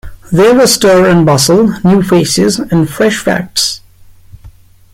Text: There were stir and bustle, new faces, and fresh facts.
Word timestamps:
There 0.31 0.55
were 0.55 0.65
stir 0.65 1.07
and 1.07 1.27
bustle, 1.27 1.75
new 1.83 2.01
faces, 2.01 2.57
and 2.57 2.89
fresh 2.89 3.19
facts. 3.19 3.81